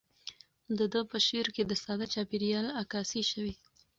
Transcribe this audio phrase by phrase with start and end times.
[0.77, 3.53] د ده په شعر کې د ساده چاپیریال عکاسي شوې.